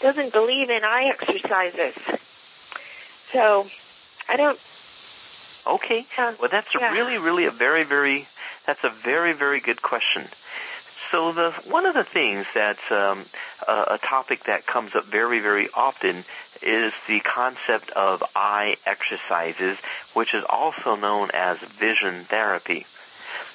[0.00, 1.94] doesn't believe in eye exercises.
[3.30, 3.66] So
[4.28, 4.58] I don't.
[5.66, 6.04] Okay.
[6.16, 6.92] Uh, well, that's yeah.
[6.92, 8.26] really, really a very, very.
[8.66, 10.22] That's a very, very good question.
[11.10, 13.24] So the one of the things that's um,
[13.68, 16.24] a, a topic that comes up very, very often
[16.64, 19.78] is the concept of eye exercises,
[20.14, 22.86] which is also known as vision therapy.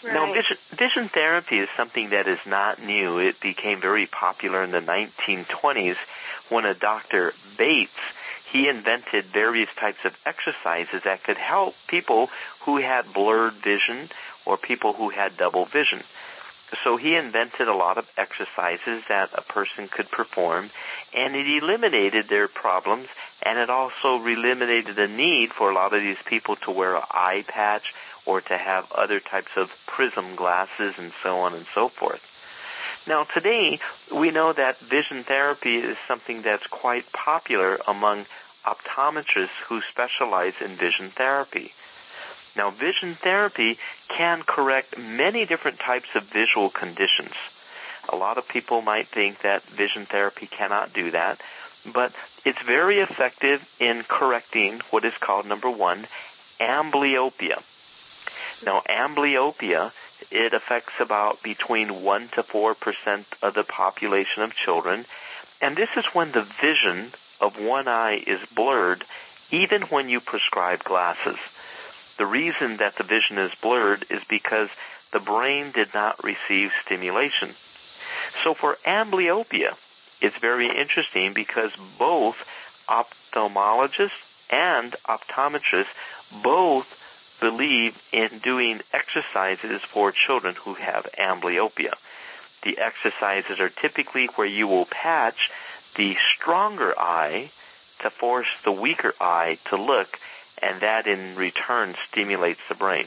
[0.03, 0.13] Right.
[0.13, 3.19] Now, vision, vision therapy is something that is not new.
[3.19, 5.97] It became very popular in the 1920s
[6.51, 7.33] when a Dr.
[7.57, 7.99] Bates,
[8.49, 12.29] he invented various types of exercises that could help people
[12.61, 14.07] who had blurred vision
[14.45, 15.99] or people who had double vision.
[16.83, 20.69] So he invented a lot of exercises that a person could perform
[21.15, 23.07] and it eliminated their problems
[23.43, 27.03] and it also eliminated the need for a lot of these people to wear an
[27.11, 27.93] eye patch
[28.25, 32.29] or to have other types of prism glasses and so on and so forth.
[33.07, 33.79] Now today,
[34.13, 38.25] we know that vision therapy is something that's quite popular among
[38.65, 41.71] optometrists who specialize in vision therapy.
[42.59, 43.77] Now vision therapy
[44.09, 47.31] can correct many different types of visual conditions.
[48.09, 51.39] A lot of people might think that vision therapy cannot do that,
[51.93, 52.11] but
[52.43, 55.99] it's very effective in correcting what is called number one,
[56.59, 57.63] amblyopia.
[58.65, 59.93] Now amblyopia,
[60.29, 65.05] it affects about between 1 to 4% of the population of children,
[65.61, 67.07] and this is when the vision
[67.39, 69.05] of one eye is blurred
[69.49, 71.55] even when you prescribe glasses.
[72.19, 74.69] The reason that the vision is blurred is because
[75.13, 77.47] the brain did not receive stimulation.
[77.47, 79.71] So for amblyopia,
[80.21, 90.55] it's very interesting because both ophthalmologists and optometrists both believe in doing exercises for children
[90.65, 91.93] who have amblyopia.
[92.63, 95.49] The exercises are typically where you will patch
[95.95, 97.49] the stronger eye
[97.99, 100.19] to force the weaker eye to look
[100.61, 103.05] and that in return stimulates the brain.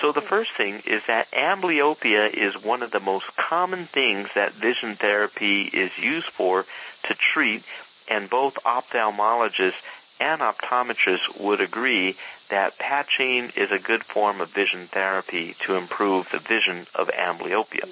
[0.00, 4.52] So the first thing is that amblyopia is one of the most common things that
[4.52, 6.64] vision therapy is used for
[7.04, 7.64] to treat
[8.10, 9.82] and both ophthalmologists
[10.20, 12.16] and optometrists would agree
[12.50, 17.88] that patching is a good form of vision therapy to improve the vision of amblyopia.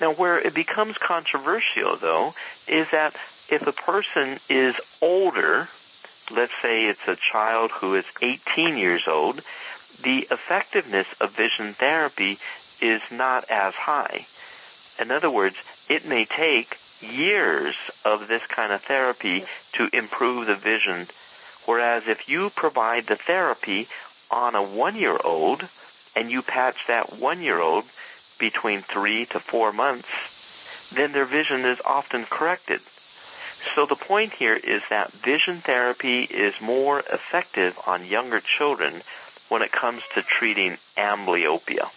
[0.00, 2.34] Now where it becomes controversial though
[2.66, 3.14] is that
[3.50, 5.68] if a person is older,
[6.30, 9.42] let's say it's a child who is 18 years old,
[10.02, 12.38] the effectiveness of vision therapy
[12.80, 14.26] is not as high.
[15.00, 15.56] In other words,
[15.88, 21.06] it may take years of this kind of therapy to improve the vision,
[21.66, 23.88] whereas if you provide the therapy
[24.30, 25.68] on a one-year-old
[26.16, 27.84] and you patch that one-year-old
[28.38, 32.80] between three to four months, then their vision is often corrected.
[33.74, 38.92] So the point here is that vision therapy is more effective on younger children
[39.48, 41.88] when it comes to treating amblyopia.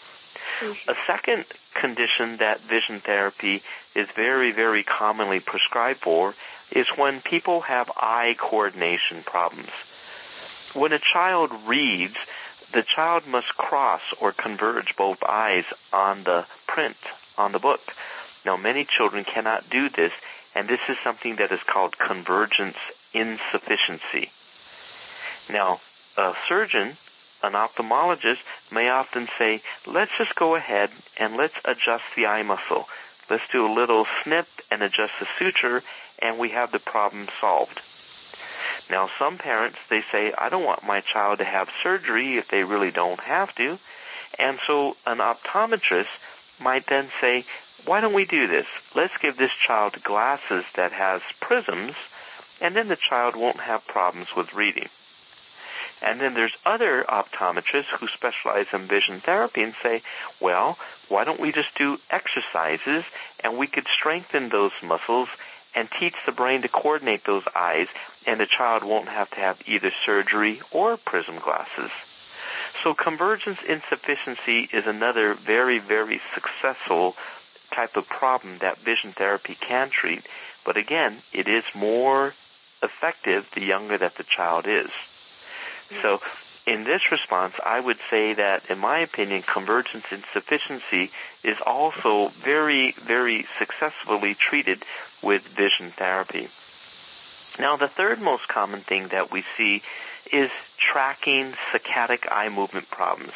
[0.87, 1.45] A second
[1.75, 3.61] condition that vision therapy
[3.95, 6.33] is very, very commonly prescribed for
[6.71, 10.73] is when people have eye coordination problems.
[10.75, 12.17] When a child reads,
[12.71, 16.97] the child must cross or converge both eyes on the print,
[17.37, 17.81] on the book.
[18.45, 20.13] Now many children cannot do this
[20.57, 24.31] and this is something that is called convergence insufficiency.
[25.53, 25.79] Now,
[26.17, 26.97] a surgeon,
[27.43, 30.89] an ophthalmologist, may often say, let's just go ahead
[31.19, 32.87] and let's adjust the eye muscle.
[33.29, 35.83] Let's do a little snip and adjust the suture
[36.19, 37.79] and we have the problem solved.
[38.89, 42.63] Now some parents, they say, I don't want my child to have surgery if they
[42.63, 43.77] really don't have to.
[44.39, 47.45] And so an optometrist might then say,
[47.85, 48.67] why don't we do this?
[48.95, 51.95] Let's give this child glasses that has prisms,
[52.61, 54.87] and then the child won't have problems with reading.
[56.01, 60.01] And then there's other optometrists who specialize in vision therapy and say,
[60.39, 60.77] well,
[61.09, 63.05] why don't we just do exercises
[63.43, 65.29] and we could strengthen those muscles
[65.75, 67.87] and teach the brain to coordinate those eyes
[68.27, 72.06] and the child won't have to have either surgery or prism glasses.
[72.83, 77.15] So convergence insufficiency is another very, very successful
[77.73, 80.25] type of problem that vision therapy can treat,
[80.65, 82.27] but again, it is more
[82.83, 84.91] effective the younger that the child is.
[85.89, 86.01] Hmm.
[86.01, 86.21] So,
[86.65, 91.11] in this response, I would say that, in my opinion, convergence insufficiency
[91.43, 94.83] is also very, very successfully treated
[95.23, 96.47] with vision therapy.
[97.59, 99.81] Now, the third most common thing that we see
[100.33, 103.33] is tracking saccadic eye movement problems.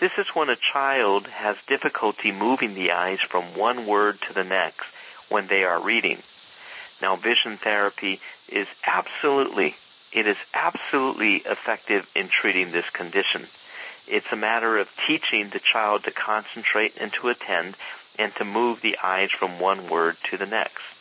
[0.00, 4.44] This is when a child has difficulty moving the eyes from one word to the
[4.44, 6.18] next when they are reading.
[7.00, 8.20] Now vision therapy
[8.50, 9.74] is absolutely,
[10.12, 13.42] it is absolutely effective in treating this condition.
[14.08, 17.76] It's a matter of teaching the child to concentrate and to attend
[18.18, 20.91] and to move the eyes from one word to the next.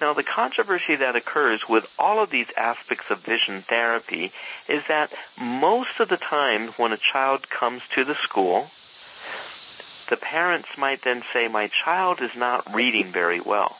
[0.00, 4.32] Now the controversy that occurs with all of these aspects of vision therapy
[4.68, 8.66] is that most of the time when a child comes to the school,
[10.10, 13.76] the parents might then say, my child is not reading very well.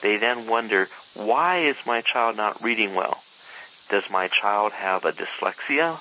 [0.00, 3.22] They then wonder, why is my child not reading well?
[3.90, 5.98] Does my child have a dyslexia?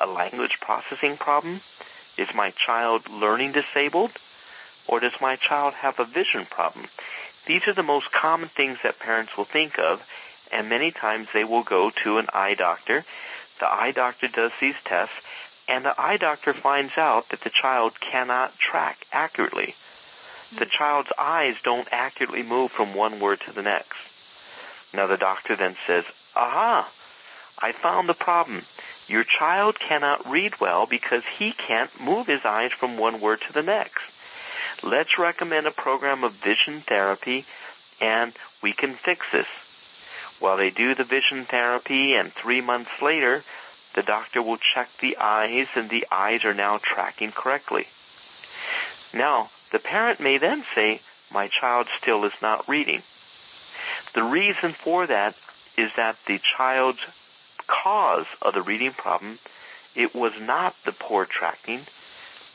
[0.00, 1.56] A language processing problem?
[2.16, 4.12] Is my child learning disabled?
[4.88, 6.86] Or does my child have a vision problem?
[7.46, 10.02] These are the most common things that parents will think of,
[10.52, 13.04] and many times they will go to an eye doctor.
[13.60, 18.00] The eye doctor does these tests, and the eye doctor finds out that the child
[18.00, 19.74] cannot track accurately.
[20.58, 24.94] The child's eyes don't accurately move from one word to the next.
[24.94, 26.04] Now the doctor then says,
[26.36, 26.88] aha,
[27.62, 28.62] I found the problem.
[29.08, 33.52] Your child cannot read well because he can't move his eyes from one word to
[33.52, 34.15] the next.
[34.84, 37.44] Let's recommend a program of vision therapy
[38.00, 40.36] and we can fix this.
[40.38, 43.42] While they do the vision therapy and three months later,
[43.94, 47.86] the doctor will check the eyes and the eyes are now tracking correctly.
[49.14, 51.00] Now, the parent may then say,
[51.32, 53.00] my child still is not reading.
[54.14, 55.34] The reason for that
[55.76, 59.38] is that the child's cause of the reading problem,
[59.94, 61.80] it was not the poor tracking,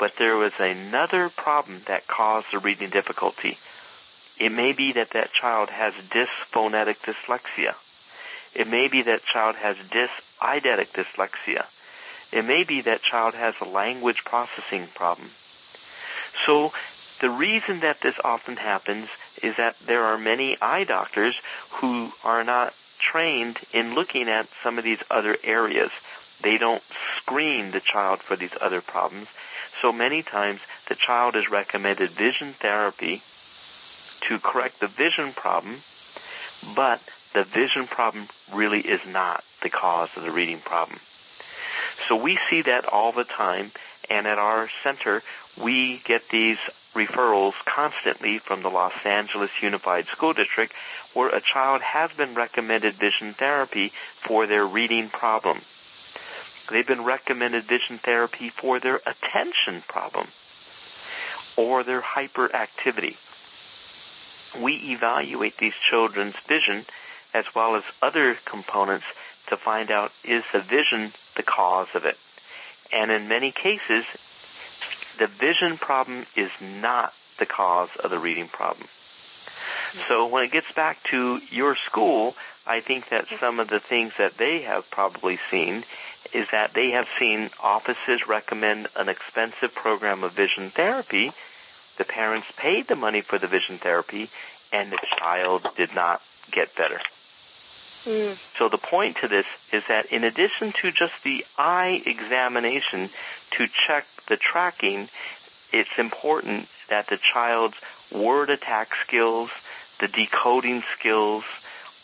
[0.02, 3.56] but there was another problem that caused the reading difficulty.
[4.43, 7.76] It may be that that child has dysphonetic dyslexia.
[8.60, 11.68] It may be that child has dyseidetic dyslexia.
[12.34, 15.28] It may be that child has a language processing problem.
[15.28, 16.72] So
[17.20, 19.08] the reason that this often happens
[19.43, 21.39] is that there are many eye doctors
[21.74, 25.91] who are not trained in looking at some of these other areas.
[26.41, 29.28] They don't screen the child for these other problems.
[29.82, 33.23] So many times the child is recommended vision therapy
[34.27, 35.77] to correct the vision problem,
[36.75, 37.01] but
[37.34, 40.99] the vision problem really is not the cause of the reading problem.
[42.07, 43.71] So we see that all the time,
[44.07, 45.23] and at our center,
[45.63, 46.59] we get these
[46.93, 50.73] referrals constantly from the Los Angeles Unified School District
[51.13, 55.57] where a child has been recommended vision therapy for their reading problem.
[56.70, 60.28] They've been recommended vision therapy for their attention problem
[61.57, 63.18] or their hyperactivity.
[64.62, 66.84] We evaluate these children's vision
[67.34, 69.05] as well as other components
[69.47, 72.18] to find out is the vision the cause of it.
[72.93, 74.05] And in many cases,
[75.18, 78.88] the vision problem is not the cause of the reading problem.
[80.07, 82.36] So when it gets back to your school,
[82.66, 85.84] I think that some of the things that they have probably seen
[86.34, 91.32] is that they have seen offices recommend an expensive program of vision therapy.
[91.97, 94.30] The parents paid the money for the vision therapy
[94.74, 96.99] and the child did not get better.
[98.05, 98.34] Mm.
[98.57, 103.09] So the point to this is that in addition to just the eye examination
[103.51, 105.07] to check the tracking,
[105.72, 107.80] it's important that the child's
[108.11, 109.51] word attack skills,
[109.99, 111.43] the decoding skills,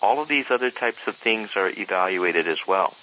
[0.01, 2.93] all of these other types of things are evaluated as well.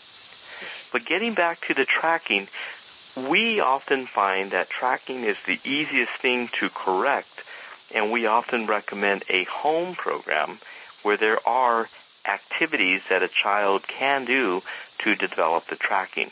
[0.95, 2.47] But getting back to the tracking,
[3.29, 7.43] we often find that tracking is the easiest thing to correct
[7.93, 10.59] and we often recommend a home program
[11.03, 11.89] where there are
[12.29, 14.63] activities that a child can do
[14.99, 16.31] to develop the tracking.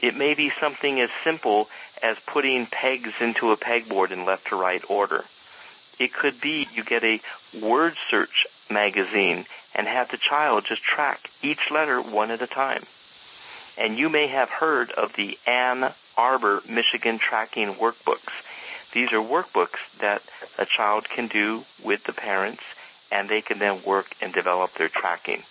[0.00, 1.68] It may be something as simple
[2.04, 5.24] as putting pegs into a pegboard in left to right order.
[5.98, 7.20] It could be you get a
[7.60, 9.44] word search magazine
[9.74, 12.82] and have the child just track each letter one at a time.
[13.78, 18.92] And you may have heard of the Ann Arbor Michigan Tracking Workbooks.
[18.92, 20.22] These are workbooks that
[20.58, 22.62] a child can do with the parents
[23.12, 25.42] and they can then work and develop their tracking.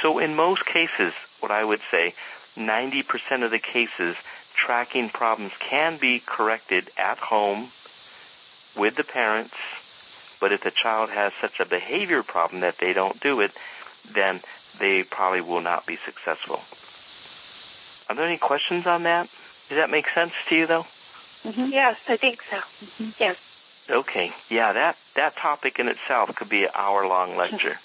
[0.00, 2.14] So in most cases, what I would say,
[2.56, 4.16] 90% of the cases,
[4.54, 7.68] tracking problems can be corrected at home
[8.76, 13.20] with the parents, but if the child has such a behavior problem that they don't
[13.20, 13.52] do it,
[14.12, 14.40] then
[14.78, 16.60] they probably will not be successful.
[18.08, 19.24] Are there any questions on that?
[19.68, 20.82] Does that make sense to you though?
[20.82, 21.72] Mm-hmm.
[21.72, 22.56] Yes, I think so.
[22.56, 23.22] Mm-hmm.
[23.22, 23.86] Yes.
[23.90, 24.32] Okay.
[24.48, 27.76] Yeah, that, that topic in itself could be an hour long lecture.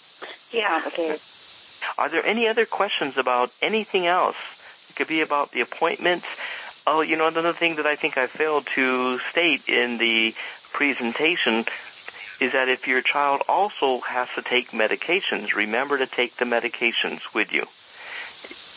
[0.51, 0.81] yeah.
[0.87, 1.17] Okay.
[1.97, 4.35] Are there any other questions about anything else?
[4.89, 6.25] It could be about the appointments.
[6.87, 10.33] Oh, you know, another thing that I think I failed to state in the
[10.71, 11.65] presentation
[12.39, 17.33] is that if your child also has to take medications, remember to take the medications
[17.33, 17.63] with you.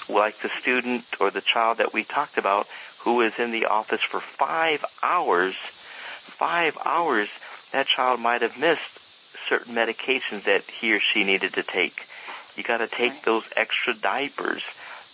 [0.08, 2.66] Like the student or the child that we talked about
[3.00, 5.54] who is in the office for five hours
[6.42, 7.28] five hours,
[7.72, 8.98] that child might have missed
[9.48, 12.06] certain medications that he or she needed to take.
[12.56, 14.62] You gotta take those extra diapers.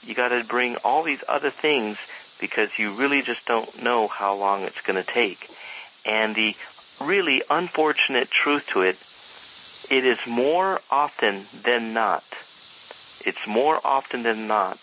[0.07, 1.99] You gotta bring all these other things
[2.41, 5.51] because you really just don't know how long it's going to take.
[6.07, 6.55] And the
[7.01, 8.97] really unfortunate truth to it,
[9.95, 12.25] it is more often than not,
[13.25, 14.79] it's more often than not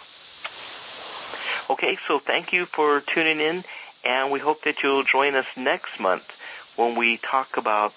[1.70, 3.64] Okay, so thank you for tuning in
[4.04, 7.92] and we hope that you'll join us next month when we talk about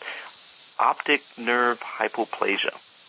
[0.78, 2.76] optic nerve hypoplasia.